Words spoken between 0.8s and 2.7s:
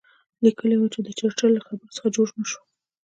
چې که د چرچل له خبرو څه جوړ نه شو.